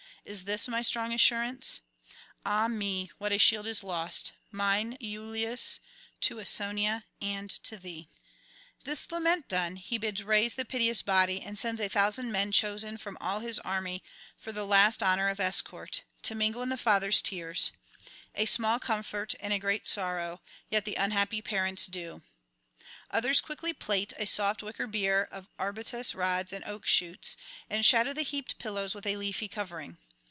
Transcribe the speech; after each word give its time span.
is 0.23 0.43
this 0.43 0.67
my 0.67 0.83
strong 0.83 1.11
assurance? 1.11 1.81
Ah 2.45 2.67
me, 2.67 3.09
what 3.17 3.31
a 3.31 3.39
shield 3.39 3.65
is 3.65 3.83
lost, 3.83 4.33
mine 4.51 4.95
Iülus, 5.01 5.79
to 6.21 6.35
Ausonia 6.39 7.05
and 7.19 7.49
to 7.49 7.75
thee!' 7.79 8.07
[59 8.85 8.93
96]This 8.93 9.11
lament 9.11 9.47
done, 9.47 9.75
he 9.77 9.97
bids 9.97 10.21
raise 10.21 10.53
the 10.53 10.63
piteous 10.63 11.01
body, 11.01 11.41
and 11.41 11.57
sends 11.57 11.81
a 11.81 11.89
thousand 11.89 12.31
men 12.31 12.51
chosen 12.51 12.97
from 12.99 13.17
all 13.19 13.39
his 13.39 13.57
army 13.61 14.03
for 14.37 14.51
the 14.51 14.63
last 14.63 15.01
honour 15.01 15.27
of 15.27 15.39
escort, 15.39 16.03
to 16.21 16.35
mingle 16.35 16.61
in 16.61 16.69
the 16.69 16.77
father's 16.77 17.19
tears; 17.19 17.71
a 18.35 18.45
small 18.45 18.79
comfort 18.79 19.33
in 19.33 19.51
a 19.51 19.57
great 19.57 19.87
sorrow, 19.87 20.39
yet 20.69 20.85
the 20.85 20.95
unhappy 20.95 21.41
parent's 21.41 21.87
due. 21.87 22.21
Others 23.09 23.41
quickly 23.41 23.73
plait 23.73 24.13
a 24.19 24.27
soft 24.27 24.61
wicker 24.61 24.85
bier 24.85 25.23
of 25.31 25.49
arbutus 25.57 26.13
rods 26.13 26.53
and 26.53 26.63
oak 26.65 26.85
shoots, 26.85 27.35
and 27.71 27.83
shadow 27.83 28.13
the 28.13 28.21
heaped 28.21 28.59
pillows 28.59 28.93
with 28.93 29.07
a 29.07 29.17
leafy 29.17 29.47
covering. 29.47 29.97